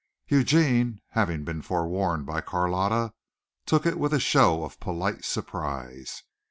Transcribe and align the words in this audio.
Eugene, 0.29 0.99
having 1.09 1.43
been 1.43 1.61
forewarned 1.61 2.25
by 2.25 2.41
Carlotta, 2.41 3.13
took 3.67 3.85
it 3.85 3.99
with 3.99 4.15
a 4.15 4.19
show 4.19 4.63
of 4.63 4.79
polite 4.79 5.23
surprise. 5.23 6.23